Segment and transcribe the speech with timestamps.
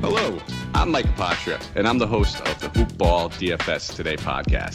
[0.00, 0.38] Hello,
[0.72, 4.74] I'm Mike Apatra, and I'm the host of the Hoop Ball DFS Today podcast.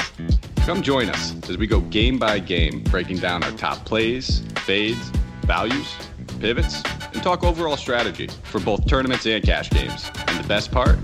[0.67, 5.09] Come join us as we go game by game, breaking down our top plays, fades,
[5.41, 5.95] values,
[6.39, 10.11] pivots, and talk overall strategy for both tournaments and cash games.
[10.27, 10.99] And the best part,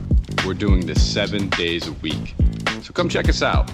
[0.45, 2.35] we're doing this seven days a week.
[2.83, 3.71] So come check us out.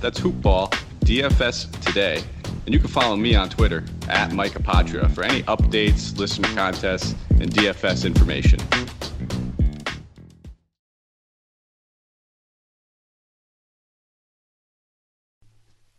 [0.00, 0.68] That's Hoop Ball
[1.00, 2.22] DFS Today.
[2.66, 7.16] And you can follow me on Twitter at Mike Apatra for any updates, listener contests,
[7.30, 8.60] and DFS information.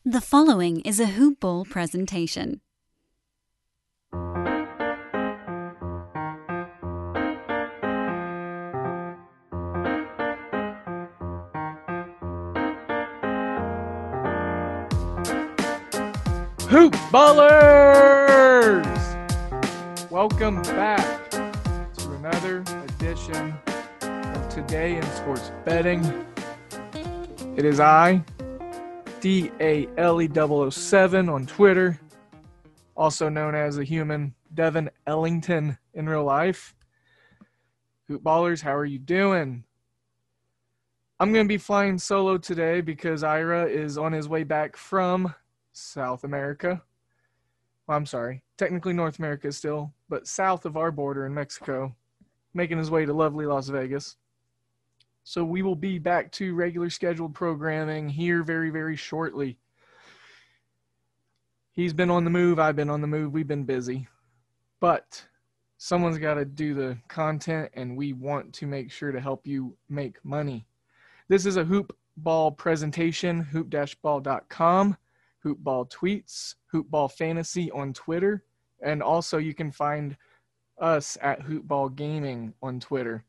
[0.10, 2.62] The following is a Hoop Ball presentation.
[16.70, 18.88] Hoop Ballers!
[20.10, 22.64] Welcome back to another
[22.96, 23.54] edition
[24.02, 26.04] of Today in Sports Betting.
[27.56, 28.24] It is I,
[29.20, 30.30] D A L E
[30.72, 32.00] 007 on Twitter,
[32.96, 36.74] also known as the human Devin Ellington in real life.
[38.08, 39.66] Hoop Ballers, how are you doing?
[41.20, 45.34] I'm going to be flying solo today because Ira is on his way back from
[45.74, 46.82] South America.
[47.88, 51.94] Well, I'm sorry, technically North America still, but south of our border in Mexico,
[52.54, 54.16] making his way to lovely Las Vegas.
[55.30, 59.60] So we will be back to regular scheduled programming here very, very shortly.
[61.72, 62.58] He's been on the move.
[62.58, 63.32] I've been on the move.
[63.32, 64.08] We've been busy.
[64.80, 65.24] But
[65.78, 69.78] someone's got to do the content, and we want to make sure to help you
[69.88, 70.66] make money.
[71.28, 74.98] This is a hoop ball presentation, hoop-ball.com
[75.46, 78.46] hoopball tweets, hoopball fantasy on Twitter,
[78.82, 80.18] and also you can find
[80.82, 83.24] us at hoopball gaming on Twitter.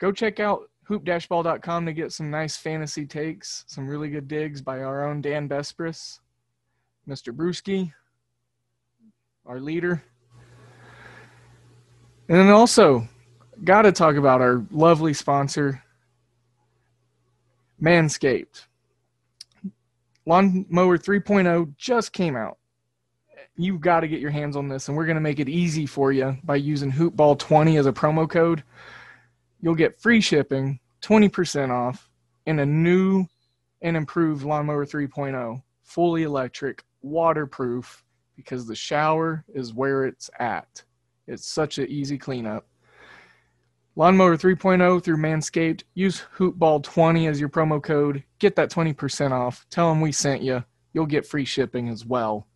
[0.00, 4.82] Go check out hoop-ball.com to get some nice fantasy takes, some really good digs by
[4.82, 6.18] our own Dan Besbris,
[7.08, 7.32] Mr.
[7.32, 7.92] Brewski,
[9.46, 10.02] our leader.
[12.28, 13.06] And then also,
[13.62, 15.82] got to talk about our lovely sponsor,
[17.80, 18.66] Manscaped.
[20.26, 22.56] Lawnmower 3.0 just came out.
[23.56, 25.84] You've got to get your hands on this, and we're going to make it easy
[25.84, 28.62] for you by using Hoopball20 as a promo code.
[29.60, 32.08] You'll get free shipping, 20% off,
[32.46, 33.26] and a new
[33.82, 38.04] and improved Lawnmower 3.0, fully electric, waterproof,
[38.36, 40.82] because the shower is where it's at.
[41.26, 42.66] It's such an easy cleanup.
[43.96, 45.82] Lawnmower 3.0 through Manscaped.
[45.94, 48.24] Use Hoopball20 as your promo code.
[48.38, 49.66] Get that 20% off.
[49.70, 50.64] Tell them we sent you.
[50.92, 52.46] You'll get free shipping as well.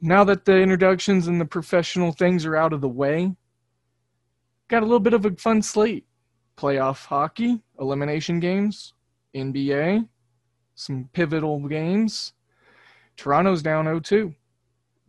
[0.00, 3.34] Now that the introductions and the professional things are out of the way,
[4.74, 6.04] got a little bit of a fun slate.
[6.56, 8.92] Playoff hockey, elimination games,
[9.34, 10.08] NBA,
[10.74, 12.32] some pivotal games.
[13.16, 14.34] Toronto's down 0-2.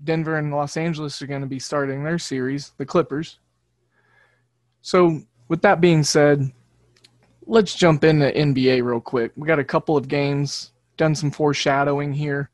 [0.04, 3.40] Denver and Los Angeles are going to be starting their series, the Clippers.
[4.82, 6.52] So, with that being said,
[7.48, 9.32] let's jump into NBA real quick.
[9.36, 12.52] We got a couple of games, done some foreshadowing here.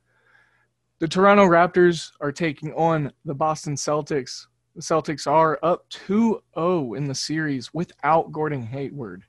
[1.00, 4.48] The Toronto Raptors are taking on the Boston Celtics.
[4.76, 9.24] The Celtics are up 2 0 in the series without Gordon Hayward.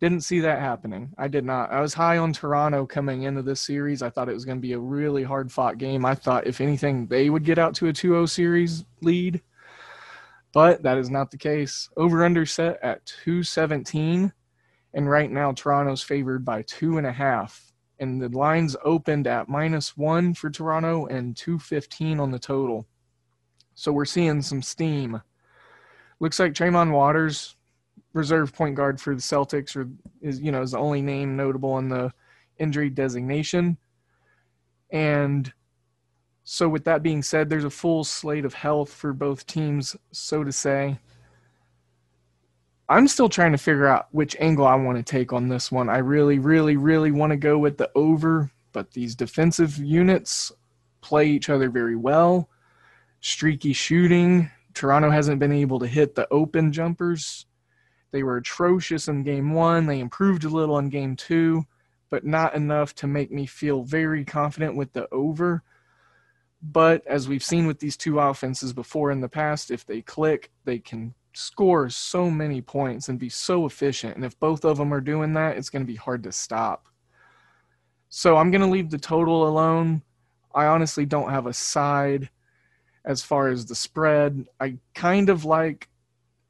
[0.00, 1.12] Didn't see that happening.
[1.18, 1.70] I did not.
[1.70, 4.02] I was high on Toronto coming into this series.
[4.02, 6.06] I thought it was going to be a really hard fought game.
[6.06, 9.42] I thought, if anything, they would get out to a 2 0 series lead
[10.52, 11.88] but that is not the case.
[11.96, 14.32] Over under set at 217.
[14.92, 17.72] And right now, Toronto's favored by two and a half.
[18.00, 22.86] And the lines opened at minus one for Toronto and 215 on the total.
[23.74, 25.20] So we're seeing some steam.
[26.18, 27.56] Looks like Tremont Waters,
[28.12, 29.88] reserve point guard for the Celtics, or
[30.20, 32.12] is you know is the only name notable on the
[32.58, 33.78] injury designation.
[34.90, 35.52] And
[36.44, 40.44] so, with that being said, there's a full slate of health for both teams, so
[40.44, 40.98] to say.
[42.88, 45.88] I'm still trying to figure out which angle I want to take on this one.
[45.88, 50.50] I really, really, really want to go with the over, but these defensive units
[51.00, 52.49] play each other very well.
[53.20, 54.50] Streaky shooting.
[54.74, 57.46] Toronto hasn't been able to hit the open jumpers.
[58.12, 59.86] They were atrocious in game one.
[59.86, 61.66] They improved a little in game two,
[62.08, 65.62] but not enough to make me feel very confident with the over.
[66.62, 70.50] But as we've seen with these two offenses before in the past, if they click,
[70.64, 74.16] they can score so many points and be so efficient.
[74.16, 76.86] And if both of them are doing that, it's going to be hard to stop.
[78.08, 80.02] So I'm going to leave the total alone.
[80.54, 82.28] I honestly don't have a side
[83.04, 84.46] as far as the spread.
[84.60, 85.88] I kind of like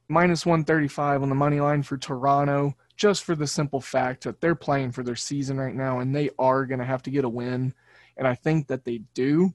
[0.09, 4.55] minus 135 on the money line for Toronto, just for the simple fact that they're
[4.55, 7.29] playing for their season right now and they are going to have to get a
[7.29, 7.73] win.
[8.17, 9.55] And I think that they do.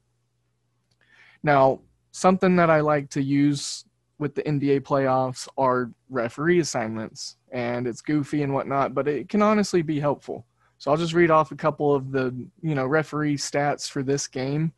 [1.43, 1.81] Now,
[2.11, 3.85] something that I like to use
[4.17, 7.35] with the NBA playoffs are referee assignments.
[7.51, 10.45] And it's goofy and whatnot, but it can honestly be helpful.
[10.77, 14.27] So I'll just read off a couple of the, you know, referee stats for this
[14.27, 14.73] game.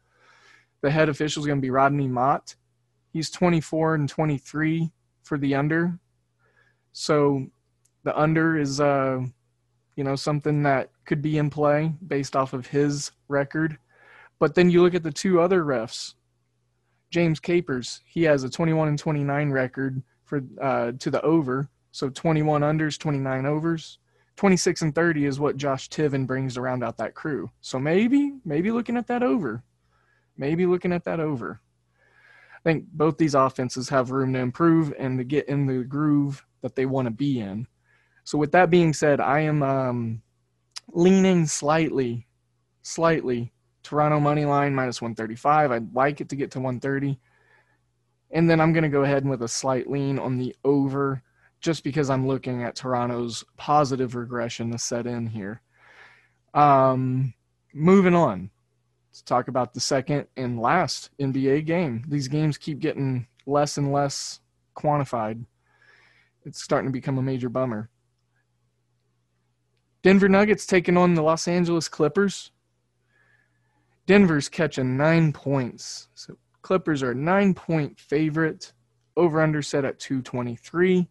[0.87, 2.55] The head official is going to be Rodney Mott.
[3.11, 4.89] He's 24 and 23
[5.21, 5.99] for the under.
[6.93, 7.45] So
[8.05, 9.19] the under is, uh,
[9.97, 13.77] you know, something that could be in play based off of his record.
[14.39, 16.13] But then you look at the two other refs.
[17.11, 21.67] James Capers, he has a 21 and 29 record for uh, to the over.
[21.91, 23.99] So 21 unders, 29 overs.
[24.37, 27.51] 26 and 30 is what Josh Tiven brings to round out that crew.
[27.59, 29.65] So maybe, maybe looking at that over.
[30.37, 31.61] Maybe looking at that over.
[32.55, 36.45] I think both these offenses have room to improve and to get in the groove
[36.61, 37.67] that they want to be in.
[38.23, 40.21] So with that being said, I am um,
[40.91, 42.27] leaning slightly,
[42.81, 43.53] slightly
[43.83, 45.71] Toronto money line minus 135.
[45.71, 47.17] I'd like it to get to 130.
[48.31, 51.23] And then I'm going to go ahead and with a slight lean on the over
[51.61, 55.61] just because I'm looking at Toronto's positive regression to set in here.
[56.53, 57.33] Um,
[57.73, 58.49] moving on.
[59.17, 62.03] Let's talk about the second and last NBA game.
[62.07, 64.41] These games keep getting less and less
[64.77, 65.43] quantified.
[66.45, 67.89] It's starting to become a major bummer.
[70.03, 72.51] Denver Nuggets taking on the Los Angeles Clippers.
[74.05, 76.09] Denver's catching nine points.
[76.13, 78.71] So Clippers are a nine point favorite.
[79.15, 81.09] Over under set at 223.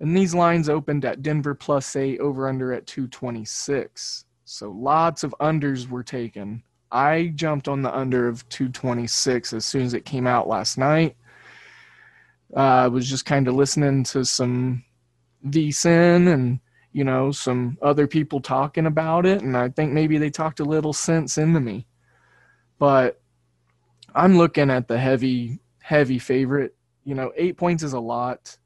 [0.00, 4.24] And these lines opened at Denver plus eight, over under at 226.
[4.44, 6.64] So lots of unders were taken.
[6.90, 11.16] I jumped on the under of 226 as soon as it came out last night.
[12.56, 14.84] Uh, I was just kind of listening to some
[15.46, 16.60] VSIN and
[16.92, 20.64] you know some other people talking about it, and I think maybe they talked a
[20.64, 21.86] little sense into me.
[22.78, 23.20] But
[24.14, 26.74] I'm looking at the heavy, heavy favorite.
[27.04, 28.56] You know, eight points is a lot,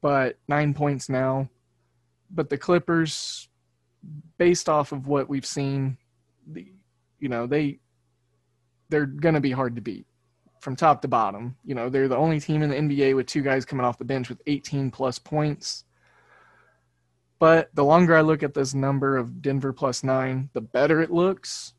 [0.00, 1.50] but nine points now.
[2.30, 3.48] But the Clippers,
[4.38, 5.98] based off of what we've seen,
[6.46, 6.73] the
[7.24, 7.78] you know they
[8.90, 10.06] they're going to be hard to beat
[10.60, 11.56] from top to bottom.
[11.64, 14.04] You know, they're the only team in the NBA with two guys coming off the
[14.04, 15.84] bench with 18 plus points.
[17.38, 21.10] But the longer I look at this number of Denver plus nine, the better it
[21.10, 21.72] looks.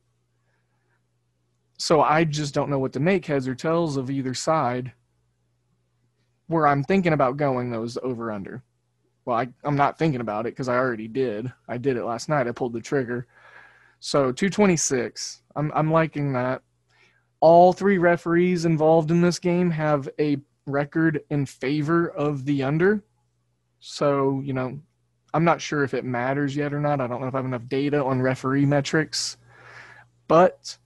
[1.77, 4.93] So I just don't know what to make heads or tails of either side.
[6.47, 8.63] Where I'm thinking about going those over under.
[9.25, 11.53] Well, I, I'm not thinking about it because I already did.
[11.67, 12.47] I did it last night.
[12.47, 13.27] I pulled the trigger.
[13.99, 15.41] So 226.
[15.55, 16.61] I'm I'm liking that.
[17.39, 23.03] All three referees involved in this game have a record in favor of the under.
[23.79, 24.79] So, you know,
[25.33, 27.01] I'm not sure if it matters yet or not.
[27.01, 29.37] I don't know if I have enough data on referee metrics,
[30.27, 30.77] but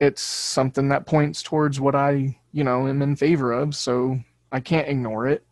[0.00, 4.18] it's something that points towards what I, you know, am in favor of, so
[4.52, 5.44] I can't ignore it.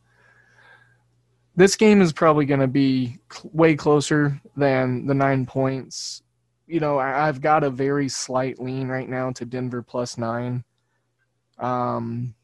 [1.56, 6.22] This game is probably going to be way closer than the 9 points
[6.66, 10.64] you know, I, have got a very slight lean right now to Denver plus nine.
[11.58, 12.34] Um,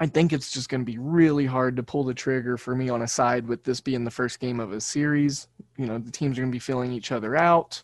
[0.00, 2.88] I think it's just going to be really hard to pull the trigger for me
[2.88, 5.48] on a side with this being the first game of a series.
[5.76, 7.82] You know, the teams are going to be filling each other out,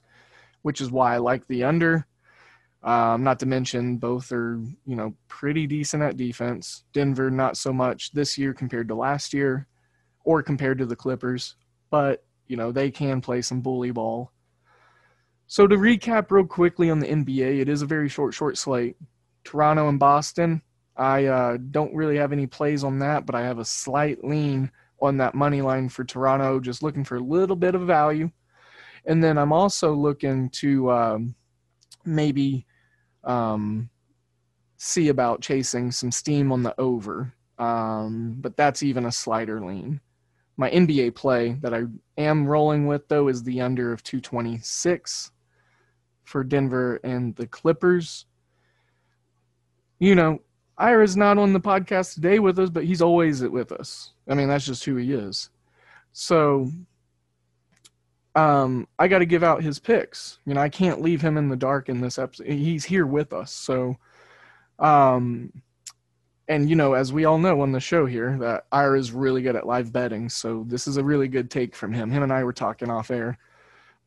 [0.62, 2.06] which is why I like the under.
[2.82, 6.84] Um, not to mention, both are, you know, pretty decent at defense.
[6.92, 9.66] Denver, not so much this year compared to last year
[10.25, 11.56] or compared to the Clippers,
[11.90, 14.32] but, you know, they can play some bully ball.
[15.50, 18.96] So to recap real quickly on the NBA, it is a very short, short slate.
[19.44, 20.60] Toronto and Boston.
[20.94, 24.70] I uh, don't really have any plays on that, but I have a slight lean
[25.00, 28.30] on that money line for Toronto, just looking for a little bit of value.
[29.06, 31.34] And then I'm also looking to um,
[32.04, 32.66] maybe
[33.24, 33.88] um,
[34.76, 39.98] see about chasing some steam on the over, um, but that's even a slighter lean.
[40.58, 41.84] My NBA play that I
[42.18, 45.30] am rolling with, though, is the under of 226
[46.28, 48.26] for Denver and the Clippers.
[49.99, 50.40] You know,
[50.76, 54.12] Ira's not on the podcast today with us, but he's always with us.
[54.28, 55.50] I mean, that's just who he is.
[56.12, 56.70] So
[58.35, 60.38] um, I got to give out his picks.
[60.44, 62.47] You know, I can't leave him in the dark in this episode.
[62.47, 63.50] He's here with us.
[63.50, 63.97] So,
[64.78, 65.52] um,
[66.47, 69.42] and you know, as we all know on the show here, that Ira is really
[69.42, 70.28] good at live betting.
[70.28, 72.11] So this is a really good take from him.
[72.11, 73.38] Him and I were talking off air.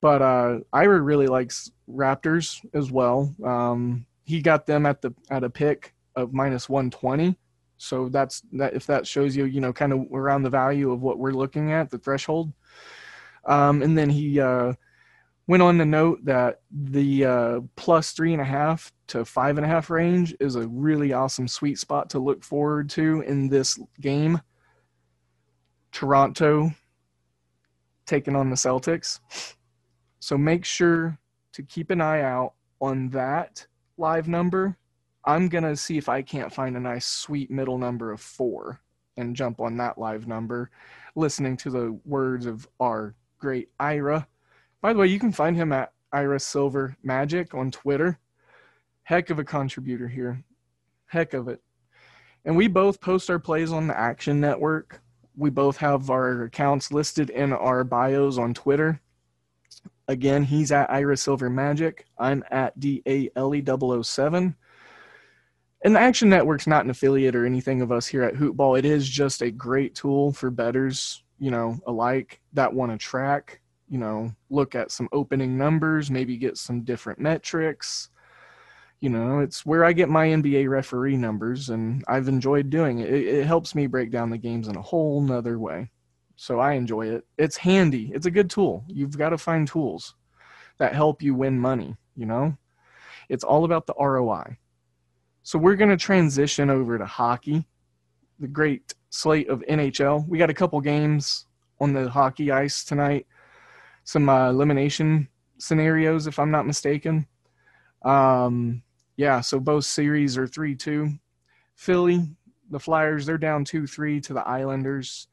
[0.01, 3.33] But uh, Ira really likes Raptors as well.
[3.43, 7.37] Um, he got them at the at a pick of minus 120.
[7.77, 8.73] So that's that.
[8.73, 11.71] If that shows you, you know, kind of around the value of what we're looking
[11.71, 12.51] at, the threshold.
[13.45, 14.73] Um, and then he uh,
[15.47, 19.65] went on to note that the uh, plus three and a half to five and
[19.65, 23.79] a half range is a really awesome sweet spot to look forward to in this
[23.99, 24.39] game.
[25.91, 26.71] Toronto
[28.05, 29.19] taking on the Celtics.
[30.21, 31.17] So make sure
[31.53, 33.65] to keep an eye out on that
[33.97, 34.77] live number.
[35.25, 38.79] I'm going to see if I can't find a nice sweet middle number of four
[39.17, 40.69] and jump on that live number,
[41.15, 44.27] listening to the words of our great Ira.
[44.79, 48.19] By the way, you can find him at Ira Silver Magic on Twitter.
[49.01, 50.43] Heck of a contributor here.
[51.07, 51.61] Heck of it.
[52.45, 55.01] And we both post our plays on the Action Network.
[55.35, 59.01] We both have our accounts listed in our bios on Twitter.
[60.11, 62.05] Again, he's at Ira Silver Magic.
[62.17, 64.53] I'm at D A L E 007.
[65.85, 68.77] And the Action Network's not an affiliate or anything of us here at Hoopball.
[68.77, 73.61] It is just a great tool for betters, you know, alike that want to track,
[73.87, 78.09] you know, look at some opening numbers, maybe get some different metrics.
[78.99, 83.09] You know, it's where I get my NBA referee numbers, and I've enjoyed doing it.
[83.09, 85.89] It, it helps me break down the games in a whole nother way.
[86.41, 87.23] So I enjoy it.
[87.37, 88.11] It's handy.
[88.15, 88.83] It's a good tool.
[88.87, 90.15] You've got to find tools
[90.79, 92.57] that help you win money, you know?
[93.29, 94.57] It's all about the ROI.
[95.43, 97.67] So we're going to transition over to hockey,
[98.39, 100.27] the great slate of NHL.
[100.27, 101.45] We got a couple games
[101.79, 103.27] on the hockey ice tonight,
[104.03, 105.27] some uh, elimination
[105.59, 107.27] scenarios, if I'm not mistaken.
[108.01, 108.81] Um,
[109.15, 111.07] yeah, so both series are 3 2.
[111.75, 112.35] Philly,
[112.71, 115.27] the Flyers, they're down 2 3 to the Islanders,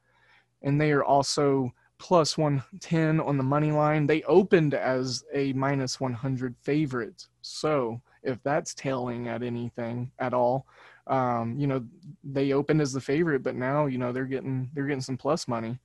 [0.63, 4.07] and they are also plus 110 on the money line.
[4.07, 7.27] They opened as a minus 100 favorite.
[7.43, 10.67] So if that's tailing at anything at all.
[11.07, 11.85] Um, you know,
[12.23, 15.49] they opened as the favorite, but now you know they're getting they're getting some plus
[15.49, 15.79] money.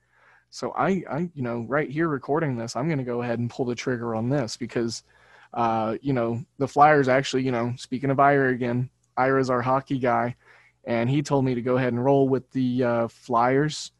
[0.49, 3.49] So I, I you know, right here recording this, I'm going to go ahead and
[3.49, 5.03] pull the trigger on this because,
[5.53, 9.97] uh, you know, the Flyers actually, you know, speaking of Ira again, Ira's our hockey
[9.97, 10.35] guy,
[10.83, 13.93] and he told me to go ahead and roll with the uh, Flyers.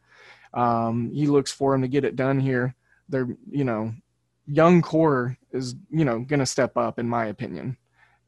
[0.54, 2.76] Um, he looks for him to get it done here.
[3.10, 3.94] They're, you know,
[4.46, 7.78] young core is, you know, going to step up in my opinion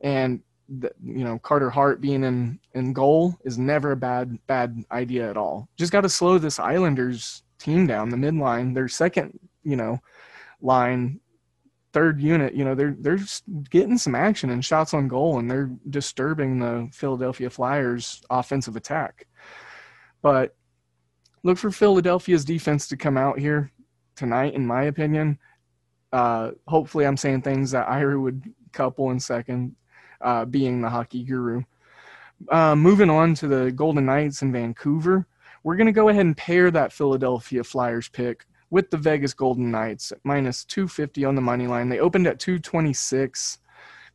[0.02, 4.84] and the, you know Carter Hart being in in goal is never a bad bad
[4.92, 5.70] idea at all.
[5.78, 8.74] Just got to slow this Islanders team down the midline.
[8.74, 10.00] Their second, you know,
[10.62, 11.20] line,
[11.94, 12.54] third unit.
[12.54, 13.20] You know, they're they're
[13.70, 19.28] getting some action and shots on goal, and they're disturbing the Philadelphia Flyers' offensive attack.
[20.22, 20.56] But
[21.46, 23.72] look for Philadelphia's defense to come out here
[24.16, 25.38] tonight, in my opinion.
[26.12, 29.76] Uh, hopefully, I'm saying things that Ira would couple in second
[30.22, 31.62] uh, being the hockey guru.
[32.50, 35.28] Uh, moving on to the Golden Knights in Vancouver,
[35.64, 39.70] we're going to go ahead and pair that Philadelphia Flyers pick with the Vegas Golden
[39.70, 41.90] Knights at minus 250 on the money line.
[41.90, 43.60] They opened at 226,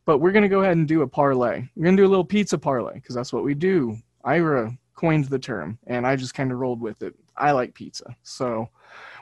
[0.05, 1.63] but we're going to go ahead and do a parlay.
[1.75, 3.97] We're going to do a little pizza parlay because that's what we do.
[4.25, 7.15] Ira coined the term, and I just kind of rolled with it.
[7.35, 8.15] I like pizza.
[8.21, 8.69] So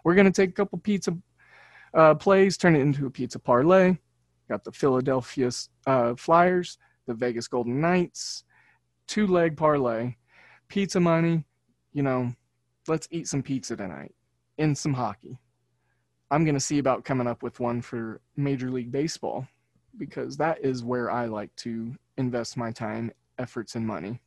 [0.04, 1.18] we're going to take a couple pizza
[1.94, 3.98] uh, plays, turn it into a pizza parlay.
[4.50, 5.50] Got the Philadelphia
[5.88, 8.44] uh, Flyers, the Vegas Golden Knights,
[9.08, 10.16] two leg parlay,
[10.68, 11.46] pizza money.
[11.94, 12.34] You know,
[12.90, 14.14] let's eat some pizza tonight
[14.58, 15.40] and some hockey.
[16.30, 19.48] I'm going to see about coming up with one for Major League Baseball
[19.98, 24.20] because that is where I like to invest my time, efforts, and money.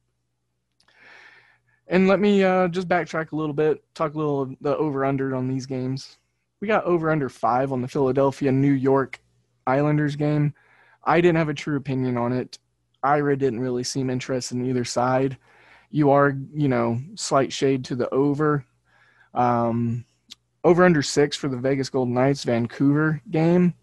[1.92, 5.36] And let me uh, just backtrack a little bit, talk a little the over under
[5.36, 6.16] on these games.
[6.62, 9.20] We got over under five on the Philadelphia New York
[9.66, 10.54] Islanders game.
[11.04, 12.58] I didn't have a true opinion on it.
[13.02, 15.36] Ira didn't really seem interested in either side.
[15.90, 18.64] You are, you know, slight shade to the over.
[19.34, 20.06] Um,
[20.64, 23.74] over under six for the Vegas Golden Knights Vancouver game.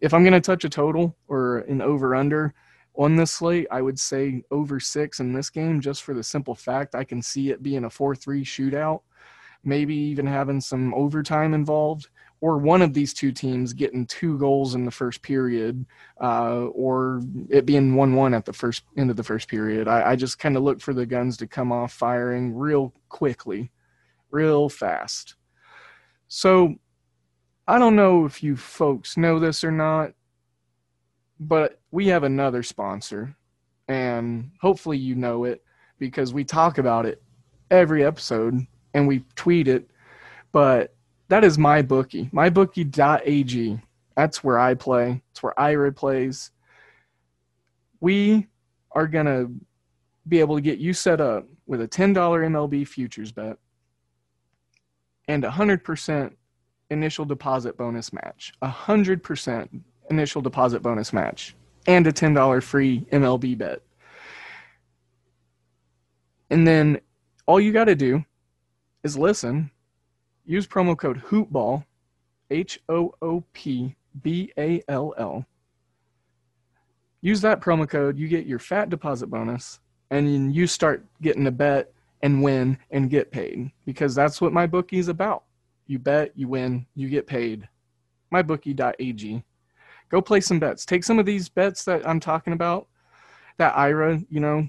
[0.00, 2.54] If I'm going to touch a total or an over under
[2.96, 6.54] on this slate, I would say over six in this game just for the simple
[6.54, 9.02] fact I can see it being a 4 3 shootout,
[9.64, 12.08] maybe even having some overtime involved
[12.40, 15.84] or one of these two teams getting two goals in the first period,
[16.20, 17.20] uh, or
[17.50, 19.86] it being one-one at the first end of the first period.
[19.86, 23.70] I, I just kind of look for the guns to come off firing real quickly,
[24.30, 25.34] real fast.
[26.28, 26.76] So
[27.68, 30.12] I don't know if you folks know this or not,
[31.40, 33.34] but we have another sponsor,
[33.88, 35.64] and hopefully you know it
[35.98, 37.22] because we talk about it
[37.70, 39.90] every episode and we tweet it.
[40.52, 40.94] But
[41.28, 42.26] that is my bookie.
[42.26, 43.80] MyBookie.ag.
[44.16, 45.22] That's where I play.
[45.30, 46.50] It's where Ira plays.
[48.00, 48.48] We
[48.92, 49.46] are gonna
[50.28, 53.56] be able to get you set up with a $10 MLB futures bet
[55.28, 56.32] and a 100%
[56.90, 58.52] initial deposit bonus match.
[58.62, 61.54] A 100% initial deposit bonus match
[61.86, 63.80] and a $10 free MLB bet.
[66.50, 67.00] And then
[67.46, 68.24] all you got to do
[69.02, 69.70] is listen,
[70.44, 71.84] use promo code HOOPBALL,
[72.50, 75.46] H O O P B A L L.
[77.22, 79.78] Use that promo code, you get your fat deposit bonus,
[80.10, 84.66] and you start getting a bet and win and get paid because that's what my
[84.66, 85.44] bookie is about.
[85.86, 87.68] You bet, you win, you get paid.
[88.32, 89.42] MyBookie.ag.
[90.10, 90.84] Go play some bets.
[90.84, 92.88] Take some of these bets that I'm talking about,
[93.58, 94.68] that Ira, you know,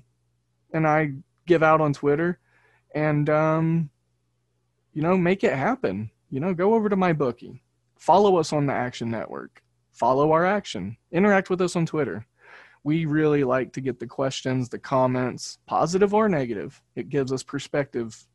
[0.73, 1.13] and I
[1.47, 2.39] give out on Twitter,
[2.93, 3.89] and um,
[4.93, 6.11] you know, make it happen.
[6.29, 7.61] You know, go over to my bookie.
[7.97, 9.61] Follow us on the Action Network.
[9.91, 10.97] Follow our action.
[11.11, 12.25] Interact with us on Twitter.
[12.83, 16.81] We really like to get the questions, the comments, positive or negative.
[16.95, 18.27] It gives us perspective,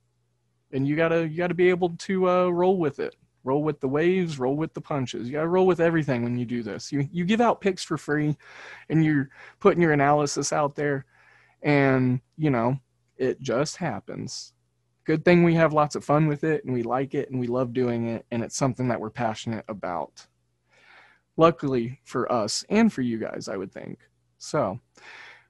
[0.72, 3.16] and you gotta you gotta be able to uh, roll with it.
[3.46, 5.26] Roll with the waves, roll with the punches.
[5.26, 6.90] You gotta roll with everything when you do this.
[6.92, 8.36] You you give out picks for free,
[8.88, 11.06] and you're putting your analysis out there,
[11.62, 12.78] and you know
[13.16, 14.52] it just happens.
[15.04, 17.46] Good thing we have lots of fun with it and we like it and we
[17.46, 20.26] love doing it and it's something that we're passionate about.
[21.36, 24.00] Luckily for us and for you guys, I would think.
[24.38, 24.80] So,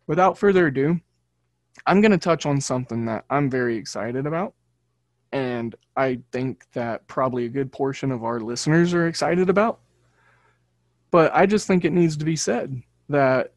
[0.07, 1.01] without further ado,
[1.87, 4.55] I'm going to touch on something that I'm very excited about.
[5.33, 9.81] And I think that probably a good portion of our listeners are excited about.
[11.11, 13.53] But I just think it needs to be said that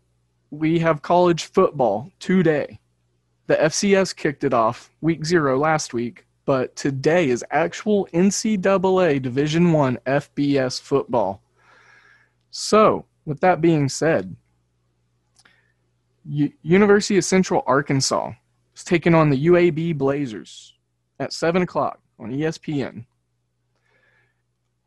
[0.52, 2.80] we have college football today.
[3.48, 9.72] The FCS kicked it off week zero last week, but today is actual NCAA Division
[9.72, 11.42] One FBS football.
[12.52, 14.36] So, with that being said,
[16.26, 18.34] U- University of Central Arkansas
[18.76, 20.74] is taking on the UAB Blazers
[21.20, 23.06] at seven o'clock on ESPN.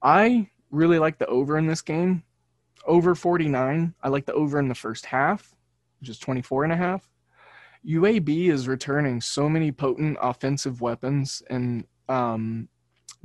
[0.02, 2.24] I really like the over in this game.
[2.86, 3.94] Over 49.
[4.02, 5.54] I like the over in the first half,
[6.00, 7.08] which is 24 and a half.
[7.86, 12.68] UAB is returning so many potent offensive weapons and um,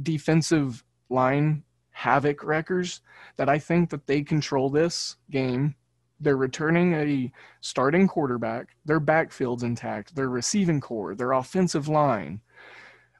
[0.01, 3.01] defensive line havoc wreckers
[3.37, 5.75] that I think that they control this game.
[6.19, 7.31] They're returning a
[7.61, 8.75] starting quarterback.
[8.85, 10.15] Their backfield's intact.
[10.15, 12.41] Their receiving core, their offensive line.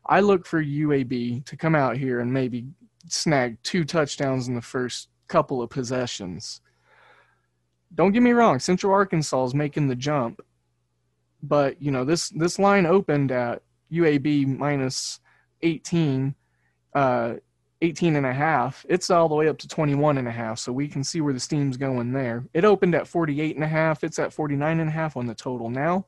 [0.08, 2.65] I look for UAB to come out here and maybe
[3.08, 6.62] snag two touchdowns in the first couple of possessions.
[7.93, 10.41] Don't get me wrong, Central Arkansas is making the jump,
[11.41, 15.20] but you know this this line opened at UAB minus
[15.62, 16.36] 18
[16.93, 17.36] uh
[17.82, 18.86] 18 and a half.
[18.89, 21.34] It's all the way up to 21 and a half so we can see where
[21.34, 22.43] the steam's going there.
[22.56, 24.04] It opened at 48 and a half.
[24.04, 26.08] It's at 49 and a half on the total now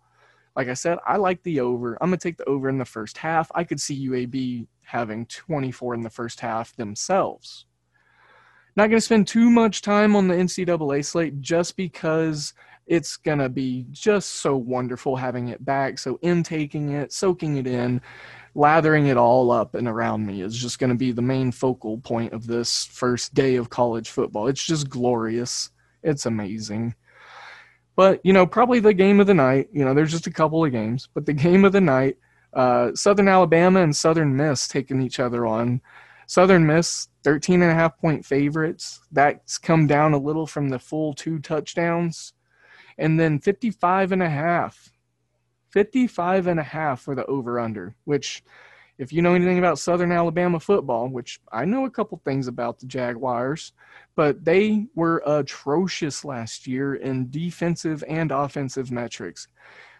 [0.55, 2.85] like i said i like the over i'm going to take the over in the
[2.85, 7.65] first half i could see uab having 24 in the first half themselves
[8.75, 12.53] not going to spend too much time on the ncaa slate just because
[12.89, 15.99] it's going to be just so wonderful having it back.
[15.99, 18.01] So, intaking it, soaking it in,
[18.55, 21.99] lathering it all up and around me is just going to be the main focal
[21.99, 24.47] point of this first day of college football.
[24.47, 25.69] It's just glorious.
[26.01, 26.95] It's amazing.
[27.99, 30.63] But, you know, probably the game of the night, you know, there's just a couple
[30.63, 32.15] of games, but the game of the night,
[32.53, 35.81] uh, Southern Alabama and Southern Miss taking each other on.
[36.25, 39.01] Southern Miss, 13 and a half point favorites.
[39.11, 42.31] That's come down a little from the full two touchdowns
[42.97, 44.93] and then 55 and a half
[45.71, 48.45] 55 and a half for the over under which
[48.99, 52.79] if you know anything about southern alabama football which i know a couple things about
[52.79, 53.73] the jaguars
[54.19, 59.47] but they were atrocious last year in defensive and offensive metrics.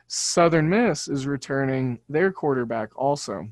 [0.08, 3.48] Southern miss is returning their quarterback also.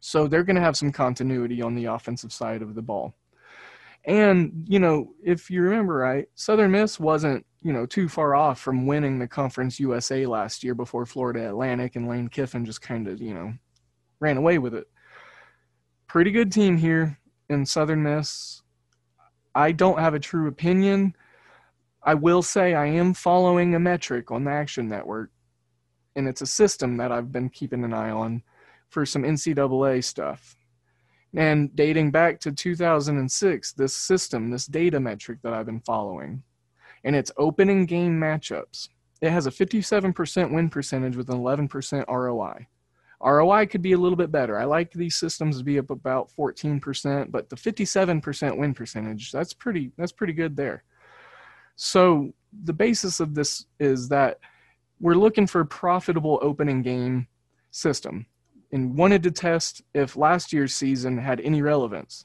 [0.00, 3.14] So they're going to have some continuity on the offensive side of the ball.
[4.04, 8.58] And you know if you remember right southern miss wasn't you know, too far off
[8.58, 13.06] from winning the Conference USA last year before Florida Atlantic and Lane Kiffin just kind
[13.06, 13.52] of, you know,
[14.20, 14.86] ran away with it.
[16.06, 18.62] Pretty good team here in Southern Miss.
[19.54, 21.14] I don't have a true opinion.
[22.02, 25.30] I will say I am following a metric on the Action Network,
[26.16, 28.42] and it's a system that I've been keeping an eye on
[28.88, 30.56] for some NCAA stuff.
[31.36, 36.42] And dating back to 2006, this system, this data metric that I've been following,
[37.04, 38.88] in its opening game matchups.
[39.20, 42.66] It has a 57% win percentage with an 11% ROI.
[43.22, 44.58] ROI could be a little bit better.
[44.58, 49.52] I like these systems to be up about 14%, but the 57% win percentage, that's
[49.52, 50.84] pretty that's pretty good there.
[51.76, 52.32] So
[52.64, 54.38] the basis of this is that
[55.00, 57.26] we're looking for a profitable opening game
[57.70, 58.26] system
[58.72, 62.24] and wanted to test if last year's season had any relevance.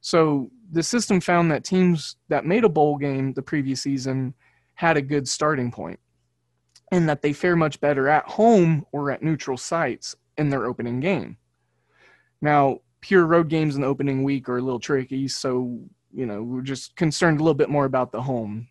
[0.00, 4.34] So the system found that teams that made a bowl game the previous season
[4.74, 5.98] had a good starting point
[6.90, 11.00] and that they fare much better at home or at neutral sites in their opening
[11.00, 11.36] game.
[12.40, 15.80] Now, pure road games in the opening week are a little tricky, so
[16.12, 18.68] you know we're just concerned a little bit more about the home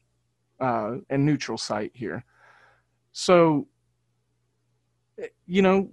[0.60, 2.23] uh, and neutral site here.
[3.12, 3.67] So,
[5.45, 5.89] you know,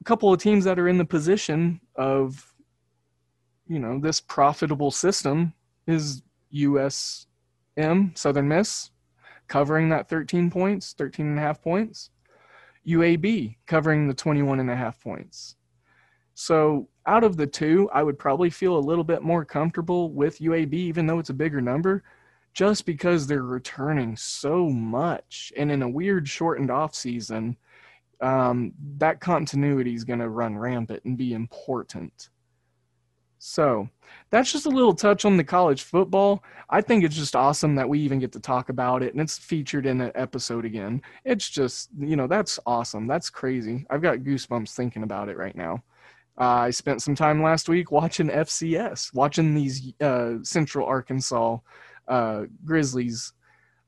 [0.00, 2.54] a couple of teams that are in the position of,
[3.66, 5.52] you know, this profitable system
[5.86, 6.22] is
[6.54, 7.26] USM
[8.16, 8.90] Southern Miss
[9.48, 12.10] covering that 13 points, 13 and a half points.
[12.86, 15.56] UAB covering the 21 and a half points.
[16.34, 20.38] So out of the two, I would probably feel a little bit more comfortable with
[20.38, 22.04] UAB, even though it's a bigger number,
[22.52, 25.52] just because they're returning so much.
[25.56, 27.56] And in a weird shortened off season,
[28.20, 32.30] um, that continuity is going to run rampant and be important.
[33.46, 33.88] So
[34.30, 36.42] that's just a little touch on the college football.
[36.68, 39.38] I think it's just awesome that we even get to talk about it and it's
[39.38, 41.00] featured in an episode again.
[41.24, 43.06] It's just, you know, that's awesome.
[43.06, 43.86] That's crazy.
[43.88, 45.84] I've got goosebumps thinking about it right now.
[46.36, 51.58] Uh, I spent some time last week watching FCS, watching these uh, Central Arkansas
[52.08, 53.32] uh, Grizzlies.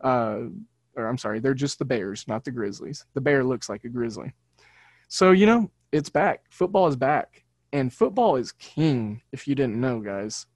[0.00, 0.42] Uh,
[0.94, 3.06] or I'm sorry, they're just the Bears, not the Grizzlies.
[3.14, 4.32] The bear looks like a grizzly.
[5.08, 6.44] So, you know, it's back.
[6.48, 7.44] Football is back.
[7.72, 10.46] And football is king, if you didn't know, guys.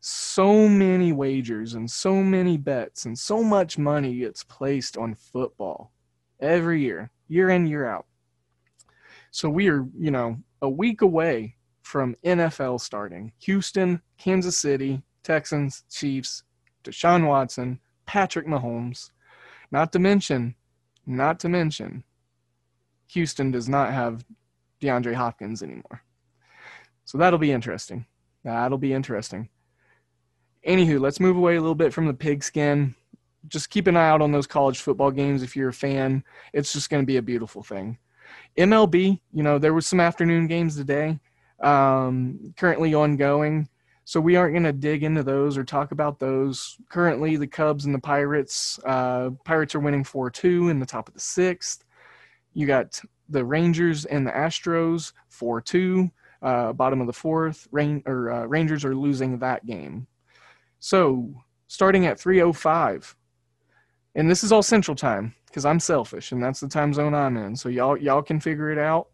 [0.00, 5.92] So many wagers and so many bets and so much money gets placed on football
[6.40, 8.06] every year, year in, year out.
[9.30, 13.32] So we are, you know, a week away from NFL starting.
[13.38, 16.42] Houston, Kansas City, Texans, Chiefs,
[16.84, 19.10] Deshaun Watson, Patrick Mahomes.
[19.70, 20.54] Not to mention,
[21.06, 22.04] not to mention,
[23.08, 24.24] Houston does not have
[24.80, 26.02] DeAndre Hopkins anymore.
[27.04, 28.06] So that'll be interesting.
[28.44, 29.48] That'll be interesting.
[30.66, 32.94] Anywho, let's move away a little bit from the pigskin.
[33.48, 36.22] Just keep an eye out on those college football games if you're a fan.
[36.52, 37.98] It's just going to be a beautiful thing.
[38.56, 41.18] MLB, you know, there was some afternoon games today,
[41.62, 43.68] um, currently ongoing.
[44.04, 46.76] So we aren't going to dig into those or talk about those.
[46.88, 48.78] Currently, the Cubs and the Pirates.
[48.84, 51.84] Uh, Pirates are winning 4 2 in the top of the sixth.
[52.52, 56.10] You got the Rangers and the Astros 4 2
[56.42, 57.68] uh, bottom of the fourth.
[57.70, 60.06] Rain or uh, Rangers are losing that game.
[60.78, 61.32] So
[61.68, 63.14] starting at 3:05,
[64.14, 67.36] and this is all Central Time because I'm selfish and that's the time zone I'm
[67.36, 67.56] in.
[67.56, 69.08] So y'all y'all can figure it out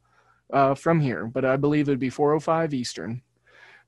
[0.52, 1.26] uh, from here.
[1.26, 3.22] But I believe it'd be 4:05 Eastern.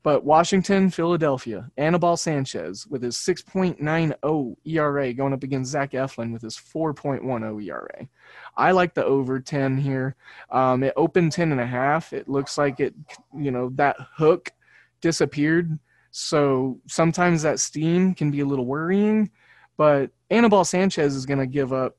[0.02, 6.40] But Washington, Philadelphia, Anibal Sanchez with his 6.90 ERA going up against Zach Eflin with
[6.40, 8.08] his 4.10 ERA.
[8.56, 10.16] I like the over 10 here.
[10.50, 12.14] Um, it opened 10 and a half.
[12.14, 12.94] It looks like it,
[13.36, 14.50] you know, that hook
[15.02, 15.78] disappeared.
[16.12, 19.30] So sometimes that steam can be a little worrying.
[19.76, 21.98] But Anibal Sanchez is going to give up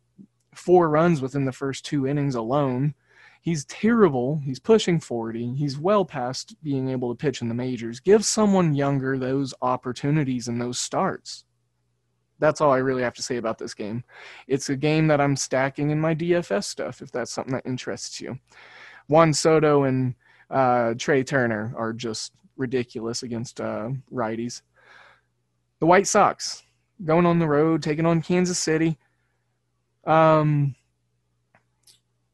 [0.55, 2.95] four runs within the first two innings alone
[3.41, 4.39] he's terrible.
[4.43, 5.55] He's pushing 40.
[5.55, 7.99] He's well past being able to pitch in the majors.
[7.99, 11.43] Give someone younger those opportunities and those starts.
[12.39, 14.03] That's all I really have to say about this game.
[14.47, 18.21] It's a game that I'm stacking in my DFS stuff if that's something that interests
[18.21, 18.39] you.
[19.07, 20.15] Juan Soto and
[20.49, 24.61] uh, Trea Turner are just ridiculous against uh, righties.
[25.79, 26.63] The White Sox
[27.03, 28.97] going on the road, taking on Kansas City.
[30.05, 30.75] Um,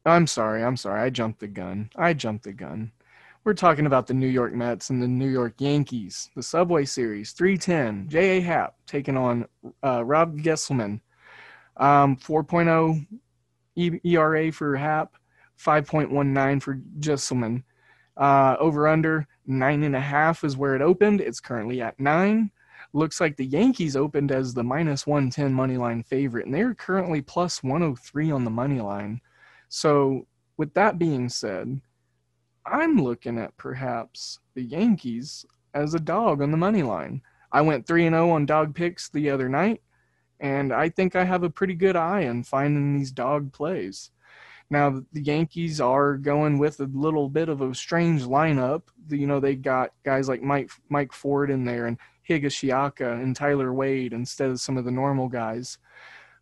[0.08, 0.62] I'm sorry.
[0.62, 1.00] I'm sorry.
[1.00, 1.90] I jumped the gun.
[1.96, 2.92] I jumped the gun.
[3.44, 7.32] We're talking about the New York Mets and the New York Yankees, the Subway Series,
[7.32, 8.08] 310.
[8.08, 8.40] J.A.
[8.40, 9.46] Happ taking on
[9.82, 11.00] uh, Rob Gsellman.
[11.76, 13.06] Um, 4.0
[14.04, 15.14] ERA for Happ,
[15.58, 17.62] 5.19 for Gsellman.
[18.16, 21.20] Uh, over under nine and a half is where it opened.
[21.20, 22.50] It's currently at nine.
[22.92, 27.20] Looks like the Yankees opened as the minus 110 money line favorite, and they're currently
[27.20, 29.20] plus 103 on the money line.
[29.68, 30.26] So,
[30.56, 31.80] with that being said,
[32.66, 37.22] I'm looking at perhaps the Yankees as a dog on the money line.
[37.52, 39.82] I went 3 and 0 on dog picks the other night,
[40.40, 44.10] and I think I have a pretty good eye on finding these dog plays.
[44.70, 48.82] Now, the Yankees are going with a little bit of a strange lineup.
[49.08, 51.96] You know, they got guys like Mike Mike Ford in there and
[52.28, 55.78] Higashioka and Tyler Wade instead of some of the normal guys.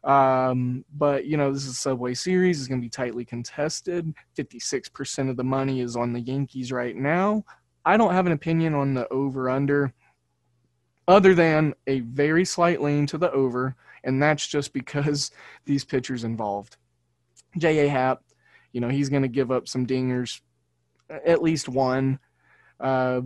[0.06, 2.60] Um, but you know, this is a Subway Series.
[2.60, 4.14] It's going to be tightly contested.
[4.38, 7.44] 56% of the money is on the Yankees right now.
[7.84, 9.92] I don't have an opinion on the over under
[11.08, 15.30] other than a very slight lean to the over, and that's just because
[15.66, 16.76] these pitchers involved.
[17.58, 17.88] J.A.
[17.88, 18.22] Happ,
[18.72, 20.40] you know, he's going to give up some dingers
[21.08, 22.18] at least one.
[22.78, 23.22] Uh,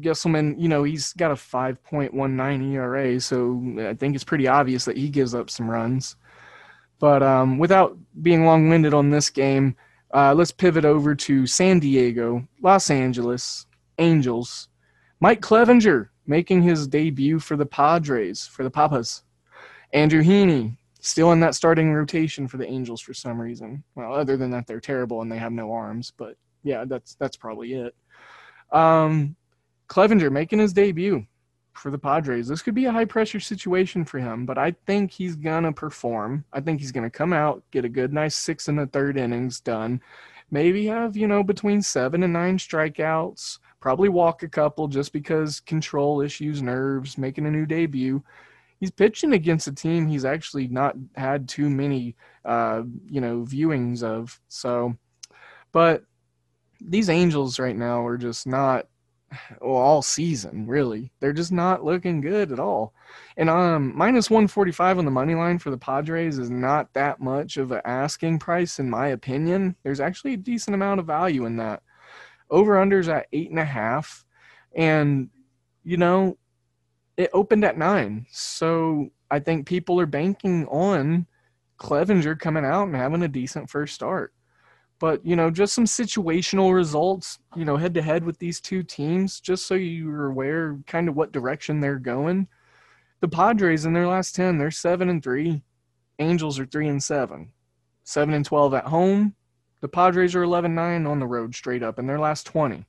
[0.00, 4.96] Gsellman, you know, he's got a 5.19 ERA, so I think it's pretty obvious that
[4.96, 6.16] he gives up some runs.
[6.98, 9.76] But um, without being long winded on this game,
[10.12, 13.66] uh, let's pivot over to San Diego, Los Angeles,
[13.98, 14.68] Angels.
[15.20, 19.22] Mike Clevinger making his debut for the Padres, for the Papas.
[19.92, 23.84] Andrew Heaney still in that starting rotation for the Angels for some reason.
[23.94, 27.36] Well, other than that, they're terrible and they have no arms, but yeah, that's that's
[27.36, 27.94] probably it.
[28.72, 29.36] Um,
[29.88, 31.26] Clevinger making his debut
[31.72, 32.48] for the Padres.
[32.48, 36.44] This could be a high pressure situation for him, but I think he's gonna perform.
[36.52, 39.60] I think he's gonna come out, get a good, nice six and a third innings
[39.60, 40.00] done.
[40.50, 43.58] Maybe have you know between seven and nine strikeouts.
[43.80, 48.22] Probably walk a couple just because control issues, nerves, making a new debut.
[48.80, 54.02] He's pitching against a team he's actually not had too many, uh, you know, viewings
[54.02, 54.40] of.
[54.48, 54.96] So,
[55.72, 56.04] but
[56.80, 58.86] these Angels right now are just not
[59.60, 61.12] well, all season, really.
[61.20, 62.94] They're just not looking good at all.
[63.36, 67.56] And um, minus 145 on the money line for the Padres is not that much
[67.56, 69.76] of an asking price, in my opinion.
[69.82, 71.82] There's actually a decent amount of value in that.
[72.50, 74.24] Over unders at eight and a half.
[74.76, 75.30] And,
[75.82, 76.38] you know,
[77.16, 78.26] it opened at nine.
[78.30, 81.26] So I think people are banking on
[81.78, 84.32] Clevinger coming out and having a decent first start.
[85.00, 88.82] But, you know, just some situational results, you know, head to head with these two
[88.82, 92.48] teams, just so you're aware kind of what direction they're going.
[93.20, 95.62] The Padres in their last 10, they're 7 and 3.
[96.18, 97.52] Angels are 3 and 7.
[98.04, 99.34] 7 and 12 at home.
[99.80, 102.86] The Padres are 11 9 on the road straight up in their last 20.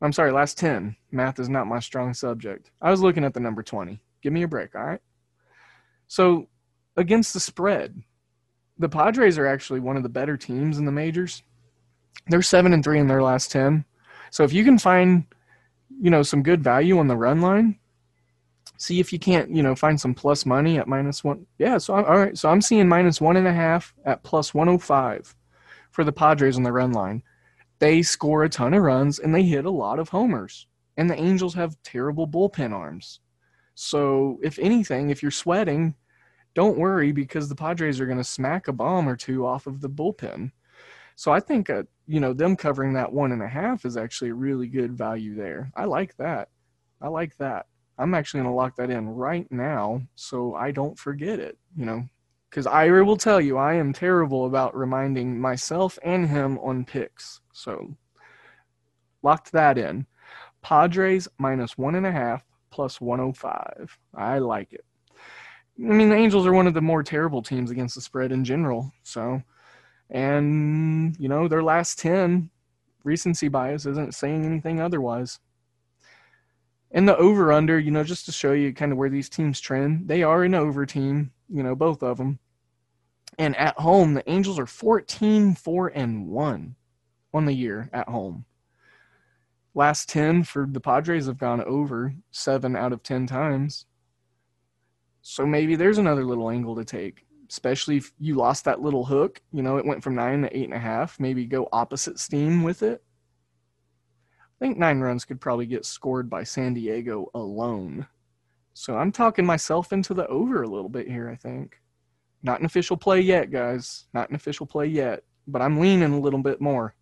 [0.00, 0.96] I'm sorry, last 10.
[1.10, 2.70] Math is not my strong subject.
[2.82, 4.00] I was looking at the number 20.
[4.22, 5.00] Give me a break, all right?
[6.08, 6.48] So,
[6.96, 8.02] against the spread,
[8.78, 11.42] the Padres are actually one of the better teams in the majors.
[12.28, 13.84] They're seven and three in their last ten.
[14.30, 15.24] So if you can find,
[16.00, 17.78] you know, some good value on the run line,
[18.78, 21.46] see if you can't, you know, find some plus money at minus one.
[21.58, 22.36] Yeah, so I'm, all right.
[22.36, 25.34] So I'm seeing minus one and a half at plus one hundred oh five
[25.90, 27.22] for the Padres on the run line.
[27.78, 30.66] They score a ton of runs and they hit a lot of homers.
[30.96, 33.20] And the Angels have terrible bullpen arms.
[33.74, 35.94] So if anything, if you're sweating,
[36.54, 39.80] don't worry because the Padres are going to smack a bomb or two off of
[39.80, 40.52] the bullpen.
[41.16, 44.30] So I think, uh, you know, them covering that one and a half is actually
[44.30, 45.70] a really good value there.
[45.76, 46.48] I like that.
[47.00, 47.66] I like that.
[47.98, 51.84] I'm actually going to lock that in right now so I don't forget it, you
[51.84, 52.08] know,
[52.50, 57.40] because Ira will tell you I am terrible about reminding myself and him on picks.
[57.52, 57.96] So
[59.22, 60.06] locked that in.
[60.62, 63.98] Padres minus one and a half plus 105.
[64.14, 64.84] I like it.
[65.78, 68.44] I mean, the Angels are one of the more terrible teams against the spread in
[68.44, 68.92] general.
[69.02, 69.42] So,
[70.10, 72.50] and you know, their last ten
[73.02, 75.40] recency bias isn't saying anything otherwise.
[76.90, 79.60] And the over under, you know, just to show you kind of where these teams
[79.60, 82.38] trend, they are an over team, you know, both of them.
[83.36, 86.76] And at home, the Angels are 14 4 and 1
[87.34, 88.44] on the year at home.
[89.74, 93.86] Last 10 for the Padres have gone over 7 out of 10 times.
[95.26, 99.40] So maybe there's another little angle to take, especially if you lost that little hook.
[99.52, 101.18] You know, it went from nine to eight and a half.
[101.18, 103.02] Maybe go opposite steam with it.
[104.38, 108.06] I think nine runs could probably get scored by San Diego alone.
[108.74, 111.80] So I'm talking myself into the over a little bit here, I think.
[112.42, 114.04] Not an official play yet, guys.
[114.12, 115.22] Not an official play yet.
[115.46, 116.94] But I'm leaning a little bit more.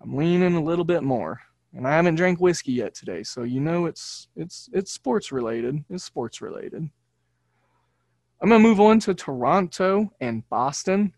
[0.00, 1.40] I'm leaning a little bit more.
[1.74, 5.84] And I haven't drank whiskey yet today, so you know it's it's it's sports related.
[5.90, 6.88] It's sports related.
[8.40, 11.12] I'm going to move on to Toronto and Boston.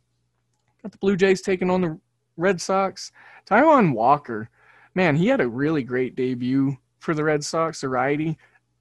[0.82, 1.98] Got the Blue Jays taking on the
[2.36, 3.12] Red Sox.
[3.48, 4.48] Taijuan Walker,
[4.94, 8.38] man, he had a really great debut for the Red Sox, the righty.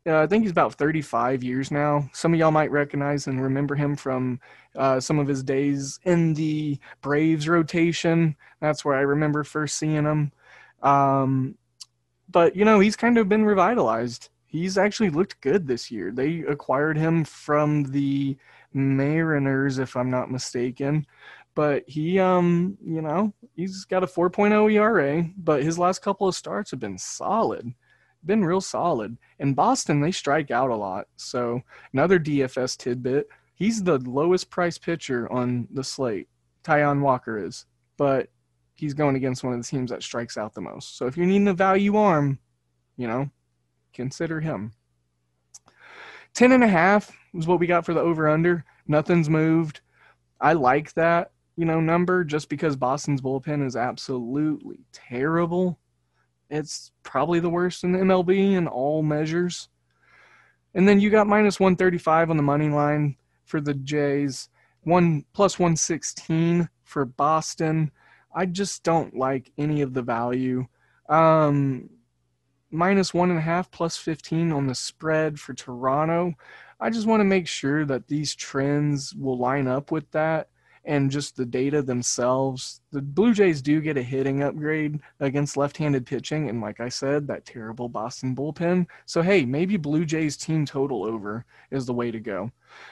[0.08, 2.10] Uh, I think he's about 35 years now.
[2.14, 4.40] Some of y'all might recognize and remember him from
[4.76, 8.36] uh, some of his days in the Braves rotation.
[8.62, 10.32] That's where I remember first seeing him.
[10.82, 11.56] Um,
[12.30, 16.12] but, you know, he's kind of been revitalized he's actually looked good this year.
[16.12, 18.36] They acquired him from the
[18.74, 21.06] Mariners, if I'm not mistaken.
[21.54, 26.36] But he, um, you know, he's got a 4.0 ERA, but his last couple of
[26.36, 27.72] starts have been solid,
[28.26, 29.18] been real solid.
[29.40, 31.08] In Boston, they strike out a lot.
[31.16, 31.62] So
[31.94, 36.28] another DFS tidbit: he's the lowest price pitcher on the slate.
[36.64, 37.66] Taijuan Walker is,
[37.98, 38.30] but
[38.76, 40.98] he's going against one of the teams that strikes out the most.
[40.98, 42.40] So if you're needing a value arm,
[42.96, 43.30] you know,
[43.94, 44.74] consider him.
[46.34, 48.64] Ten and a half is what we got for the over under.
[48.88, 49.82] Nothing's moved.
[50.40, 51.32] I like that.
[51.60, 55.78] you know, number just because Boston's bullpen is absolutely terrible.
[56.50, 59.68] It's probably the worst in the MLB in all measures.
[60.74, 64.48] And then you got minus 135 on the money line for the Jays,
[64.84, 67.92] one plus 116 for Boston.
[68.34, 70.66] I just don't like any of the value.
[71.10, 71.90] Um,
[72.72, 76.34] minus one and a half plus 15 on the spread for Toronto.
[76.80, 80.50] I just want to make sure that these trends will line up with that
[80.86, 82.82] and just the data themselves.
[82.92, 86.50] The Blue Jays do get a hitting upgrade against left handed pitching.
[86.50, 88.88] And like I said, that terrible Boston bullpen.
[89.06, 92.52] So, hey, maybe Blue Jays team total over is the way to go.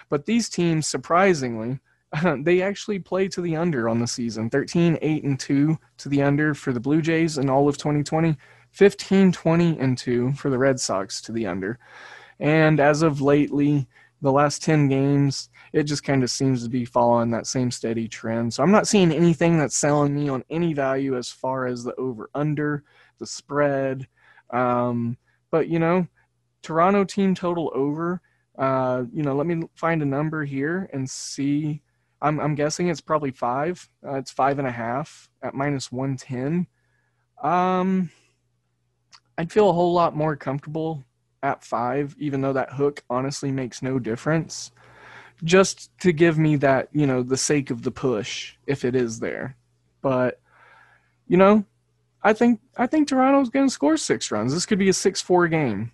[0.10, 1.80] But these teams, surprisingly,
[2.40, 6.22] they actually play to the under on the season 13 8 and 2 to the
[6.22, 8.38] under for the blue jays in all of 2020
[8.78, 11.80] 15 20 and 2 for the red sox to the under
[12.40, 13.88] and as of lately
[14.22, 18.08] the last 10 games it just kind of seems to be following that same steady
[18.08, 21.84] trend so i'm not seeing anything that's selling me on any value as far as
[21.84, 22.84] the over under
[23.18, 24.08] the spread
[24.52, 25.18] um,
[25.50, 26.06] but you know
[26.62, 28.22] toronto team total over
[28.60, 31.82] uh, you know let me find a number here and see
[32.20, 33.88] I'm, I'm guessing it's probably five.
[34.04, 36.66] Uh, it's five and a half at minus 110.
[37.44, 38.10] Um,
[39.38, 41.04] I'd feel a whole lot more comfortable
[41.44, 44.72] at five, even though that hook honestly makes no difference.
[45.44, 49.20] Just to give me that, you know, the sake of the push, if it is
[49.20, 49.56] there.
[50.02, 50.40] But,
[51.28, 51.64] you know,
[52.24, 54.54] I think I think Toronto's going to score six runs.
[54.54, 55.92] This could be a six-four game,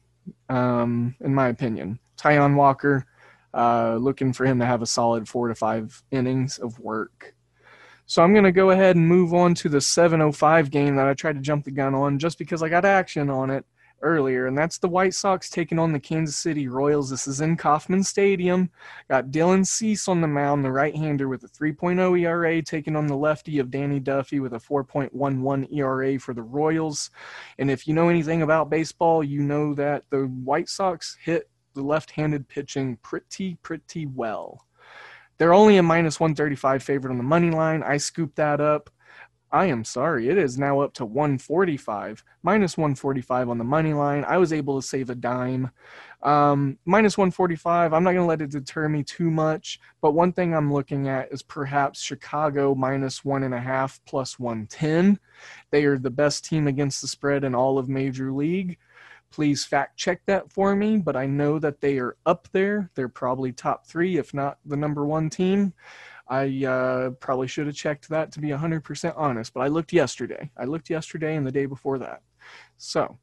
[0.48, 2.00] um, in my opinion.
[2.18, 3.06] Taijuan Walker
[3.54, 7.33] uh, looking for him to have a solid four to five innings of work.
[8.13, 11.15] So I'm going to go ahead and move on to the 705 game that I
[11.15, 13.65] tried to jump the gun on just because I got action on it
[14.04, 17.10] earlier, and that's the White Sox taking on the Kansas City Royals.
[17.10, 18.69] This is in Kauffman Stadium.
[19.10, 23.17] Got Dylan Cease on the mound, the right-hander with a 3.0 ERA, taking on the
[23.17, 27.10] lefty of Danny Duffy with a 4.11 ERA for the Royals.
[27.58, 31.82] And if you know anything about baseball, you know that the White Sox hit the
[31.82, 34.67] left-handed pitching pretty pretty well.
[35.44, 37.84] They're only a minus 135 favorite on the money line.
[37.84, 38.90] I scooped that up.
[39.52, 44.24] I am sorry, it is now up to 145, minus 145 on the money line.
[44.24, 45.70] I was able to save a dime.
[46.22, 50.32] Um, minus 145, I'm not going to let it deter me too much, but one
[50.32, 55.20] thing I'm looking at is perhaps Chicago minus one and a half plus 110.
[55.72, 58.78] They are the best team against the spread in all of Major League.
[59.34, 62.91] Please fact check that for me, but I know that they are up there.
[62.93, 65.74] They're probably top three, if not the number one team.
[66.28, 70.52] I uh, probably should have checked that to be 100% honest, but I looked yesterday.
[70.56, 72.22] I looked yesterday and the day before that.
[72.78, 73.17] So,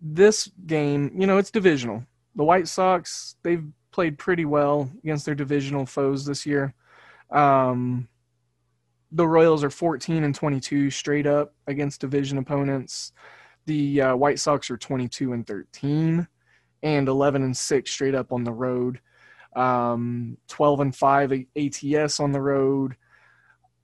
[0.00, 2.02] this game, you know, it's divisional.
[2.34, 6.72] The White Sox, they've played pretty well against their divisional foes this year.
[7.30, 8.08] Um,
[9.12, 13.12] the Royals are 14 and 22 straight up against division opponents.
[13.68, 16.26] The uh, White Sox are 22 and 13
[16.82, 18.98] and 11 and 6 straight up on the road.
[19.54, 22.96] Um, 12 and 5 ATS on the road.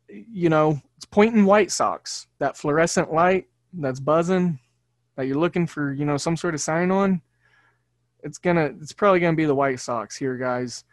[0.09, 2.29] You know, it's pointing White Sox.
[2.38, 4.59] That fluorescent light that's buzzing
[5.16, 7.20] that you're looking for, you know, some sort of sign on.
[8.23, 10.85] It's gonna, it's probably gonna be the White Sox here, guys.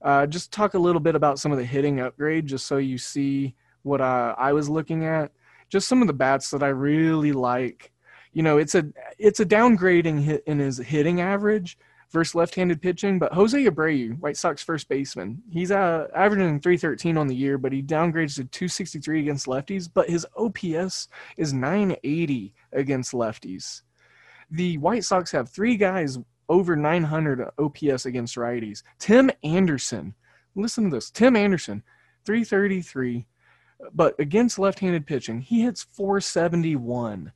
[0.00, 2.96] Uh, just talk a little bit about some of the hitting upgrade, just so you
[2.96, 5.32] see what uh, I was looking at.
[5.68, 7.92] Just some of the bats that I really like
[8.32, 8.84] you know, it's a
[9.18, 11.78] it's a downgrading hit in his hitting average
[12.10, 13.18] versus left-handed pitching.
[13.18, 17.72] But Jose Abreu, White Sox first baseman, he's uh, averaging 313 on the year, but
[17.72, 19.88] he downgrades to 263 against lefties.
[19.92, 23.82] But his OPS is 980 against lefties.
[24.50, 28.82] The White Sox have three guys over 900 OPS against righties.
[28.98, 30.14] Tim Anderson,
[30.54, 31.10] listen to this.
[31.10, 31.82] Tim Anderson,
[32.24, 33.26] 333,
[33.92, 37.32] but against left-handed pitching, he hits 471.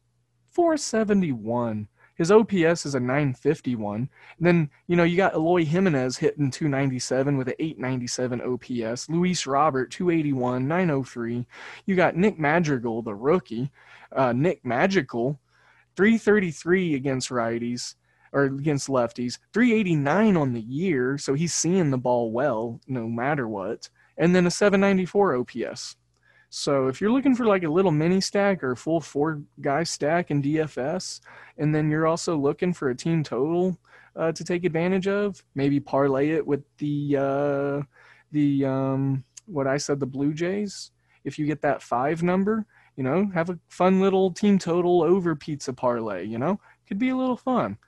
[0.52, 1.88] 471.
[2.14, 3.96] His OPS is a 951.
[3.96, 9.08] And then, you know, you got Eloy Jimenez hitting 297 with an 897 OPS.
[9.08, 11.46] Luis Robert, 281, 903.
[11.86, 13.70] You got Nick Madrigal, the rookie.
[14.14, 15.40] Uh, Nick Magical,
[15.96, 17.94] 333 against righties
[18.32, 21.16] or against lefties, 389 on the year.
[21.18, 23.88] So he's seeing the ball well no matter what.
[24.18, 25.96] And then a 794 OPS.
[26.54, 29.84] So if you're looking for like a little mini stack or a full four guy
[29.84, 31.20] stack in DFS,
[31.56, 33.78] and then you're also looking for a team total
[34.16, 37.82] uh, to take advantage of, maybe parlay it with the uh,
[38.32, 40.90] the um, what I said the Blue Jays.
[41.24, 45.34] If you get that five number, you know, have a fun little team total over
[45.34, 46.26] pizza parlay.
[46.26, 47.78] You know, could be a little fun.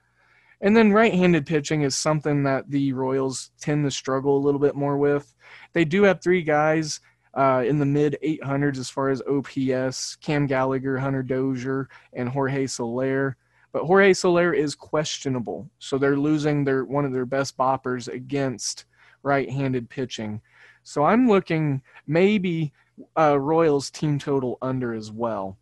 [0.63, 4.75] And then right-handed pitching is something that the Royals tend to struggle a little bit
[4.75, 5.35] more with.
[5.75, 7.01] They do have three guys
[7.37, 12.67] uh, in the mid 800s as far as OPS: Cam Gallagher, Hunter Dozier, and Jorge
[12.67, 13.37] Soler.
[13.73, 18.85] But Jorge Soler is questionable, so they're losing their one of their best boppers against
[19.23, 20.41] right-handed pitching.
[20.85, 22.73] So I'm looking maybe
[23.19, 25.59] uh, Royals team total under as well.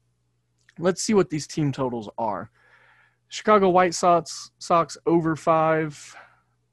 [0.78, 2.50] Let's see what these team totals are.
[3.28, 6.14] Chicago White Sox Sox over five.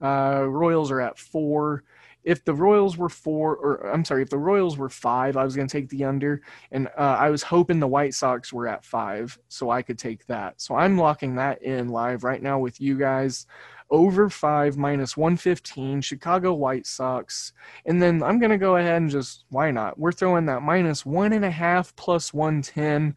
[0.01, 1.83] Uh, Royals are at four.
[2.23, 5.55] If the Royals were four, or I'm sorry, if the Royals were five, I was
[5.55, 6.41] going to take the under,
[6.71, 10.25] and uh, I was hoping the White Sox were at five, so I could take
[10.27, 10.59] that.
[10.61, 13.45] So I'm locking that in live right now with you guys.
[13.91, 17.53] Over five minus 115, Chicago White Sox.
[17.87, 19.97] And then I'm going to go ahead and just, why not?
[19.97, 23.15] We're throwing that minus one and a half plus 110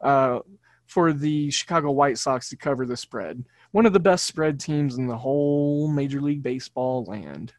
[0.00, 0.38] uh,
[0.86, 3.44] for the Chicago White Sox to cover the spread.
[3.72, 7.52] One of the best spread teams in the whole Major League Baseball land.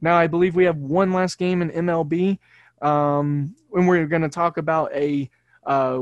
[0.00, 2.38] Now, I believe we have one last game in MLB,
[2.82, 5.28] um, when we're going to talk about a
[5.66, 6.00] uh,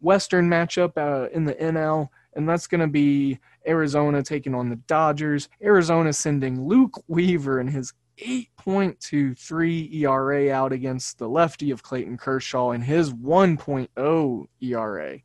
[0.00, 4.76] Western matchup uh, in the NL, and that's going to be Arizona taking on the
[4.76, 5.48] Dodgers.
[5.62, 12.70] Arizona sending Luke Weaver and his 8.23 ERA out against the lefty of Clayton Kershaw
[12.70, 15.18] and his 1.0 ERA.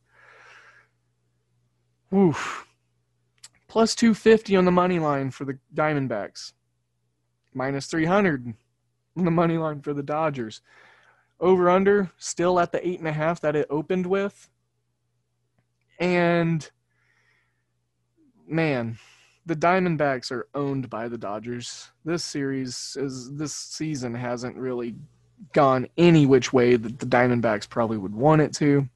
[2.14, 2.68] Oof.
[3.68, 6.54] Plus 250 on the money line for the Diamondbacks.
[7.58, 8.54] Minus 300
[9.18, 10.62] on the money line for the Dodgers.
[11.40, 14.50] Over under, still at the 8.5 that it opened with.
[16.00, 16.70] And
[18.48, 19.00] man,
[19.46, 21.90] the Diamondbacks are owned by the Dodgers.
[22.06, 24.96] This series is this season hasn't really
[25.54, 28.88] gone any which way that the Diamondbacks probably would want it to.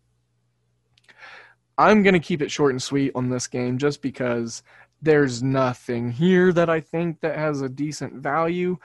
[1.78, 4.62] I'm going to keep it short and sweet on this game just because
[5.02, 8.78] there's nothing here that I think that has a decent value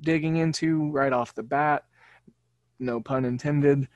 [0.00, 1.84] digging into right off the bat.
[2.78, 3.88] No pun intended.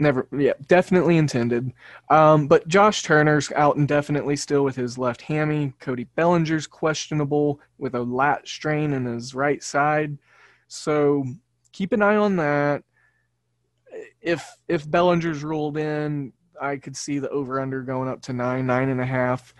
[0.00, 1.72] Never, yeah, definitely intended.
[2.10, 5.72] Um, but Josh Turner's out indefinitely still with his left hammy.
[5.78, 10.18] Cody Bellinger's questionable with a lat strain in his right side.
[10.66, 11.24] So
[11.72, 12.82] keep an eye on that.
[14.20, 18.66] If if Bellinger's ruled in, I could see the over under going up to nine,
[18.66, 19.54] nine and a half.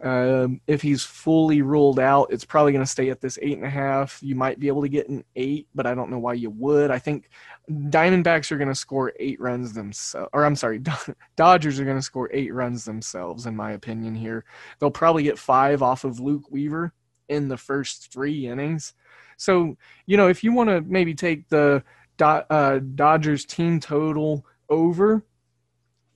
[0.00, 3.66] Um, if he's fully ruled out, it's probably going to stay at this eight and
[3.66, 4.20] a half.
[4.22, 6.92] You might be able to get an eight, but I don't know why you would.
[6.92, 7.30] I think
[7.68, 10.80] Diamondbacks are going to score eight runs themselves, or I'm sorry,
[11.36, 14.14] Dodgers are going to score eight runs themselves, in my opinion.
[14.14, 14.44] Here,
[14.78, 16.92] they'll probably get five off of Luke Weaver
[17.28, 18.94] in the first three innings.
[19.36, 19.76] So,
[20.06, 21.82] you know, if you want to maybe take the
[22.20, 25.24] uh, Dodgers team total over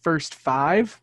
[0.03, 1.02] first five,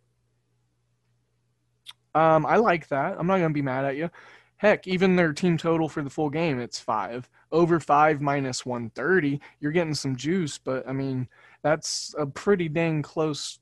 [2.19, 3.15] um, I like that.
[3.17, 4.09] I'm not going to be mad at you.
[4.57, 7.29] Heck, even their team total for the full game, it's five.
[7.49, 11.29] Over five minus 130, you're getting some juice, but I mean,
[11.63, 13.59] that's a pretty dang close,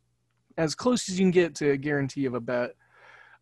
[0.57, 2.71] as close as you can get to a guarantee of a bet.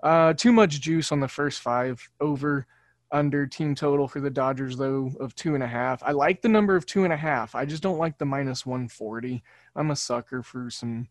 [0.03, 2.09] Uh, too much juice on the first five.
[2.19, 2.67] Over,
[3.09, 6.03] under team total for the Dodgers, though, of two and a half.
[6.03, 7.55] I like the number of two and a half.
[7.55, 9.41] I just don't like the minus 140.
[9.77, 11.07] I'm a sucker for some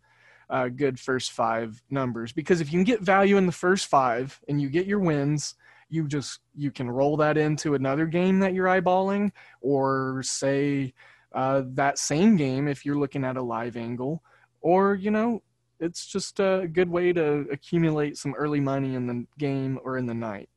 [0.50, 2.32] uh, good first five numbers.
[2.32, 5.54] Because if you can get value in the first five and you get your wins
[5.88, 9.30] you just you can roll that into another game that you're eyeballing
[9.60, 10.92] or say
[11.34, 14.22] uh, that same game if you're looking at a live angle.
[14.60, 15.42] Or you know
[15.80, 20.06] it's just a good way to accumulate some early money in the game or in
[20.06, 20.48] the night.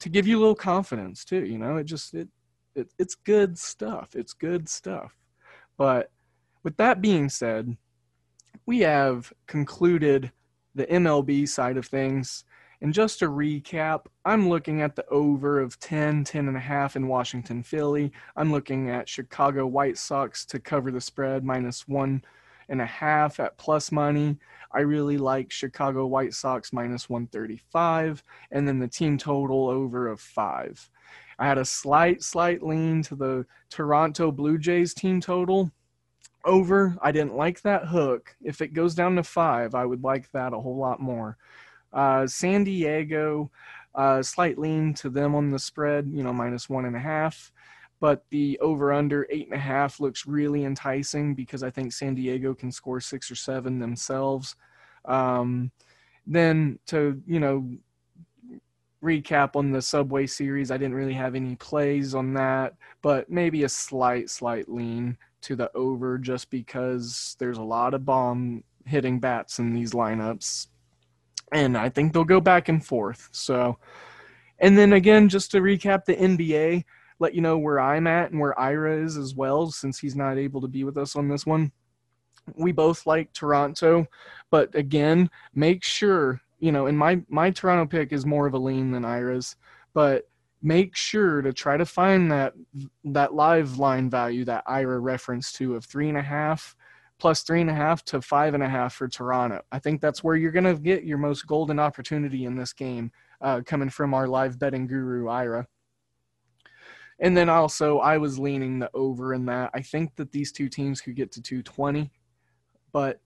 [0.00, 2.28] To give you a little confidence too you know it just it,
[2.74, 4.14] it it's good stuff.
[4.14, 5.16] It's good stuff.
[5.76, 6.10] But
[6.62, 7.76] with that being said
[8.64, 10.32] we have concluded
[10.74, 12.44] the MLB side of things.
[12.82, 16.94] And just to recap, I'm looking at the over of 10, 10 and a half
[16.94, 18.12] in Washington, Philly.
[18.36, 22.22] I'm looking at Chicago White Sox to cover the spread minus one
[22.68, 24.36] and a half at plus money.
[24.72, 30.20] I really like Chicago White Sox minus 135, and then the team total over of
[30.20, 30.90] five.
[31.38, 35.70] I had a slight, slight lean to the Toronto Blue Jays team total
[36.46, 36.96] over.
[37.02, 38.34] I didn't like that hook.
[38.42, 41.36] If it goes down to five, I would like that a whole lot more.
[41.92, 43.50] Uh, San Diego,
[43.94, 47.52] uh, slight lean to them on the spread, you know, minus one and a half.
[47.98, 52.14] But the over under eight and a half looks really enticing because I think San
[52.14, 54.54] Diego can score six or seven themselves.
[55.06, 55.70] Um,
[56.26, 57.70] then to, you know,
[59.02, 63.64] recap on the Subway series, I didn't really have any plays on that, but maybe
[63.64, 65.16] a slight, slight lean
[65.46, 70.66] to the over just because there's a lot of bomb hitting bats in these lineups.
[71.52, 73.28] And I think they'll go back and forth.
[73.30, 73.78] So,
[74.58, 76.84] and then again, just to recap the NBA,
[77.20, 80.36] let you know where I'm at and where Ira is as well, since he's not
[80.36, 81.70] able to be with us on this one.
[82.56, 84.06] We both like Toronto,
[84.50, 86.86] but again, make sure you know.
[86.86, 89.56] And my my Toronto pick is more of a lean than Ira's,
[89.94, 90.28] but
[90.62, 92.54] make sure to try to find that
[93.04, 96.74] that live line value that Ira referenced to of three and a half
[97.18, 99.62] plus three and a half to five and a half for Toronto.
[99.72, 103.10] I think that's where you're going to get your most golden opportunity in this game,
[103.40, 105.66] uh, coming from our live betting guru Ira.
[107.18, 109.70] And then also, I was leaning the over in that.
[109.72, 112.10] I think that these two teams could get to 220,
[112.92, 113.20] but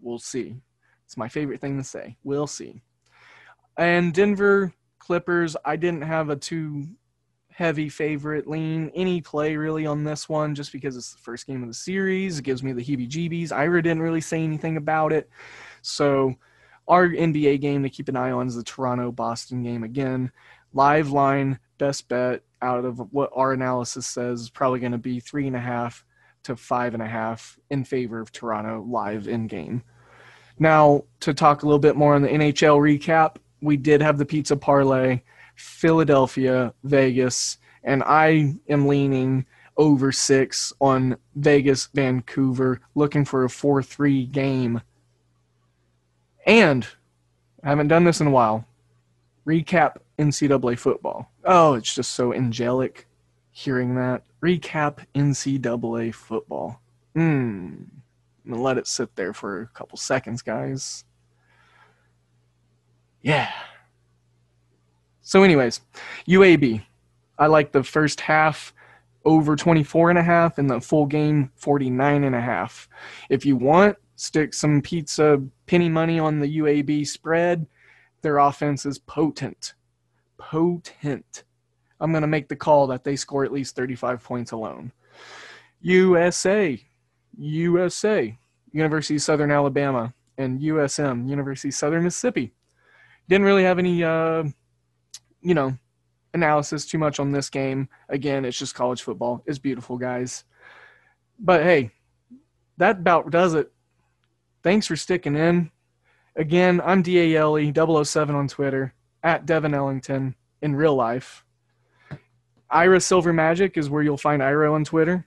[0.00, 0.56] we'll see.
[1.06, 2.16] It's my favorite thing to say.
[2.22, 2.82] We'll see.
[3.76, 6.86] And Denver Clippers, I didn't have a too
[7.50, 11.62] heavy favorite lean any play really on this one just because it's the first game
[11.62, 12.38] of the series.
[12.38, 13.52] It gives me the heebie jeebies.
[13.52, 15.28] Ira didn't really say anything about it.
[15.82, 16.36] So,
[16.88, 20.32] our NBA game to keep an eye on is the Toronto Boston game again.
[20.72, 25.20] Live line, best bet out of what our analysis says is probably going to be
[25.20, 26.04] three and a half
[26.44, 29.82] to five and a half in favor of Toronto live in game.
[30.58, 34.26] Now, to talk a little bit more on the NHL recap, we did have the
[34.26, 35.22] pizza parlay,
[35.56, 39.46] Philadelphia, Vegas, and I am leaning
[39.76, 44.80] over six on Vegas, Vancouver, looking for a 4 3 game.
[46.46, 46.86] And
[47.62, 48.66] I haven't done this in a while.
[49.46, 51.30] Recap NCAA football.
[51.44, 53.06] Oh, it's just so angelic
[53.50, 54.22] hearing that.
[54.42, 56.80] Recap NCAA football.
[57.14, 57.84] Hmm.
[58.44, 61.04] I'm gonna let it sit there for a couple seconds, guys.
[63.22, 63.50] Yeah.
[65.20, 65.80] So, anyways,
[66.26, 66.82] UAB.
[67.38, 68.74] I like the first half
[69.24, 72.88] over 24 and a half and the full game 49 and a half.
[73.28, 77.66] If you want, stick some pizza penny money on the UAB spread.
[78.22, 79.74] Their offense is potent.
[80.36, 81.44] Potent.
[82.00, 84.92] I'm going to make the call that they score at least 35 points alone.
[85.80, 86.82] USA.
[87.38, 88.38] USA.
[88.72, 92.52] University of Southern Alabama and USM, University of Southern Mississippi.
[93.28, 94.44] Didn't really have any, uh,
[95.40, 95.76] you know,
[96.34, 97.88] analysis too much on this game.
[98.08, 99.42] Again, it's just college football.
[99.46, 100.44] It's beautiful, guys.
[101.38, 101.90] But hey,
[102.76, 103.72] that about does it.
[104.62, 105.70] Thanks for sticking in.
[106.36, 111.44] Again, I'm DALE 007 on Twitter, at Devin Ellington in real life.
[112.70, 115.26] Ira Silver Magic is where you'll find Ira on Twitter.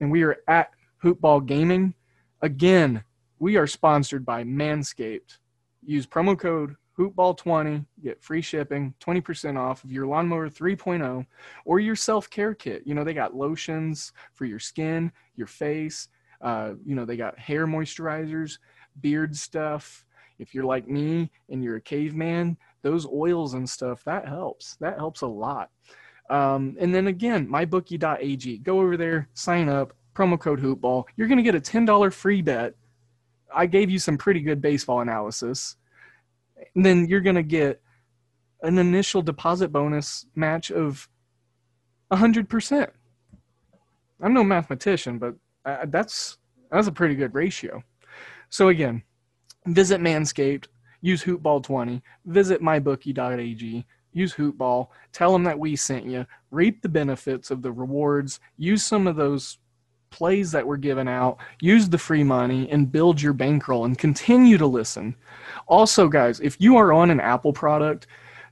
[0.00, 0.70] And we are at
[1.02, 1.94] Hoopball Gaming.
[2.42, 3.04] Again,
[3.38, 5.38] we are sponsored by Manscaped.
[5.84, 11.26] Use promo code hoopball20 get free shipping 20% off of your lawnmower 3.0
[11.64, 12.82] or your self-care kit.
[12.84, 16.08] You know they got lotions for your skin your face
[16.40, 18.58] uh, you know they got hair moisturizers
[19.00, 20.04] beard stuff.
[20.38, 24.76] If you're like me and you're a caveman those oils and stuff that helps.
[24.76, 25.70] That helps a lot.
[26.30, 31.38] Um, and then again mybookie.ag go over there sign up promo code hoopball you're going
[31.38, 32.74] to get a $10 free bet.
[33.54, 35.76] I gave you some pretty good baseball analysis
[36.74, 37.80] then you're going to get
[38.62, 41.08] an initial deposit bonus match of
[42.12, 42.90] 100%.
[44.22, 45.34] I'm no mathematician, but
[45.86, 46.38] that's
[46.70, 47.82] that's a pretty good ratio.
[48.48, 49.02] So again,
[49.66, 50.66] visit Manscaped,
[51.00, 57.50] use Hoopball20, visit mybookie.ag, use Hoopball, tell them that we sent you, reap the benefits
[57.50, 59.58] of the rewards, use some of those
[60.14, 64.56] plays that were given out, use the free money, and build your bankroll and continue
[64.56, 65.16] to listen.
[65.66, 68.06] Also, guys, if you are on an Apple product,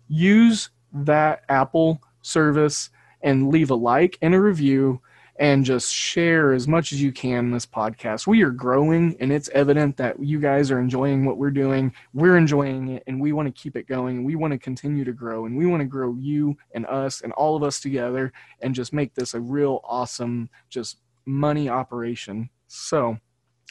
[0.09, 2.91] use that Apple service
[3.23, 5.01] and leave a like and a review
[5.37, 8.27] and just share as much as you can this podcast.
[8.27, 11.93] We are growing and it's evident that you guys are enjoying what we're doing.
[12.13, 14.25] We're enjoying it and we want to keep it going.
[14.25, 17.33] We want to continue to grow and we want to grow you and us and
[17.33, 22.51] all of us together and just make this a real awesome just money operation.
[22.67, 23.19] So,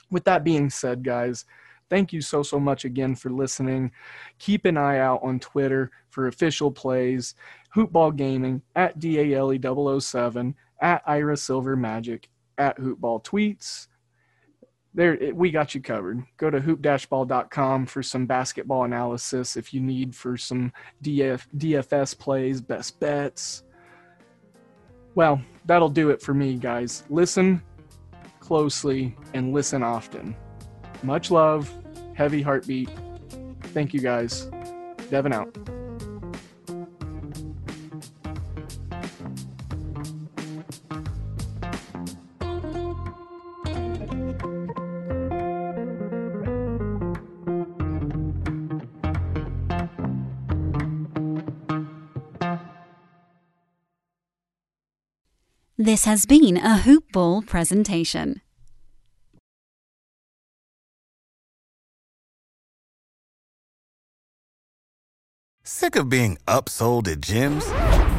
[0.10, 1.46] with that being said, guys,
[1.90, 3.92] thank you so, so much again for listening.
[4.40, 7.36] Keep an eye out on Twitter for official plays,
[7.76, 13.88] Hoopball Gaming, at DALE007, at Ira Silver Magic, at Hoopball Tweets.
[14.94, 16.24] There, we got you covered.
[16.36, 22.60] Go to hoop-ball.com for some basketball analysis if you need for some DF, DFS plays,
[22.60, 23.64] best bets,
[25.16, 27.04] well, that'll do it for me, guys.
[27.10, 27.62] Listen
[28.40, 30.36] closely and listen often.
[31.04, 31.72] Much love,
[32.14, 32.90] heavy heartbeat.
[33.74, 34.50] Thank you, guys.
[35.10, 35.81] Devin out.
[55.92, 58.40] This has been a Hoop Ball presentation.
[65.66, 67.68] Sick of being upsold at gyms?